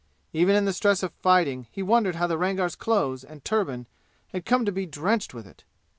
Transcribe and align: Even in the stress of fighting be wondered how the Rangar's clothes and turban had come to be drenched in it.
Even 0.33 0.55
in 0.55 0.65
the 0.65 0.73
stress 0.73 1.03
of 1.03 1.13
fighting 1.13 1.67
be 1.75 1.83
wondered 1.83 2.15
how 2.15 2.25
the 2.25 2.35
Rangar's 2.35 2.75
clothes 2.75 3.23
and 3.23 3.45
turban 3.45 3.85
had 4.29 4.45
come 4.47 4.65
to 4.65 4.71
be 4.71 4.87
drenched 4.87 5.31
in 5.35 5.45
it. 5.45 5.63